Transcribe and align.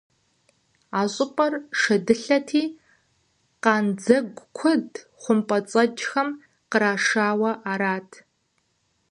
А 0.99 1.01
щӏыпӏэр 1.13 1.53
шэдылъэти, 1.79 2.63
къандзэгу 3.63 4.43
куэд 4.57 4.89
хъумпӀэцӀэджхэм 5.21 6.29
кърашауэ 6.71 7.51
арат. 7.71 8.09